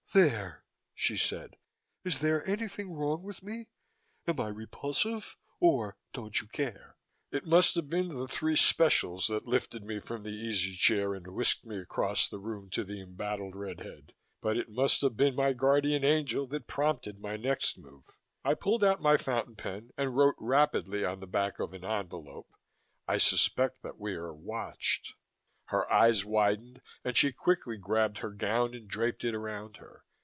"There!" 0.13 0.65
she 0.93 1.15
said. 1.15 1.55
"Is 2.03 2.19
there 2.19 2.45
anything 2.45 2.91
wrong 2.91 3.23
with 3.23 3.41
me? 3.41 3.67
Am 4.27 4.41
I 4.41 4.49
repulsive? 4.49 5.37
Or 5.61 5.95
don't 6.11 6.37
you 6.41 6.47
care?" 6.47 6.97
It 7.31 7.45
must 7.45 7.75
have 7.75 7.87
been 7.89 8.09
the 8.09 8.27
three 8.27 8.57
specials 8.57 9.27
that 9.27 9.47
lifted 9.47 9.85
me 9.85 10.01
from 10.01 10.23
the 10.23 10.31
easy 10.31 10.75
chair 10.75 11.13
and 11.15 11.25
whisked 11.33 11.63
me 11.63 11.77
across 11.79 12.27
the 12.27 12.39
room 12.39 12.69
to 12.71 12.83
the 12.83 12.99
embattled 13.01 13.55
red 13.55 13.79
head, 13.79 14.11
but 14.41 14.57
it 14.57 14.67
must 14.67 14.99
have 14.99 15.15
been 15.15 15.33
my 15.33 15.53
guardian 15.53 16.03
angel 16.03 16.45
that 16.47 16.67
prompted 16.67 17.21
my 17.21 17.37
next 17.37 17.77
move. 17.77 18.03
I 18.43 18.55
pulled 18.55 18.83
out 18.83 19.01
my 19.01 19.15
fountain 19.15 19.55
pen 19.55 19.91
and 19.95 20.13
wrote 20.17 20.35
rapidly 20.39 21.05
on 21.05 21.21
the 21.21 21.25
back 21.25 21.57
of 21.57 21.71
an 21.71 21.85
envelope: 21.85 22.49
"I 23.07 23.17
suspect 23.17 23.81
that 23.83 23.97
we 23.97 24.15
are 24.15 24.33
watched." 24.33 25.13
Her 25.65 25.89
eyes 25.89 26.25
widened 26.25 26.81
and 27.05 27.15
she 27.15 27.31
quickly 27.31 27.77
grabbed 27.77 28.17
her 28.17 28.31
gown 28.31 28.73
and 28.73 28.89
draped 28.89 29.23
it 29.23 29.33
around 29.33 29.77
her. 29.77 30.03